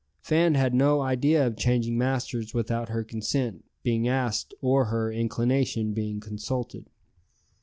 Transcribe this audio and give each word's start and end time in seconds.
Fan 0.23 0.55
had 0.55 0.73
no 0.73 0.99
idea 1.01 1.45
of 1.45 1.55
changing 1.55 1.95
masters 1.95 2.55
without 2.55 2.89
her 2.89 3.03
consent 3.03 3.63
being 3.83 4.07
asked 4.07 4.51
or 4.59 4.85
her 4.85 5.11
inclination 5.11 5.93
being 5.93 6.19
consulted. 6.19 6.89